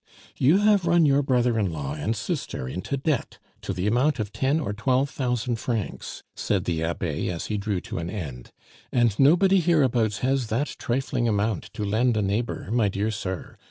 [0.35, 4.33] "You have run your brother in law and sister into debt to the amount of
[4.33, 8.51] ten or twelve thousand francs," said the Abbe as he drew to an end,
[8.91, 13.57] "and nobody hereabouts has that trifling amount to lend a neighbor, my dear sir.